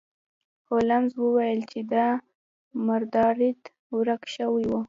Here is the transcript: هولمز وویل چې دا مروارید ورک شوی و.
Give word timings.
هولمز 0.69 1.11
وویل 1.17 1.59
چې 1.71 1.79
دا 1.93 2.07
مروارید 2.87 3.61
ورک 3.95 4.23
شوی 4.35 4.65
و. 4.69 4.73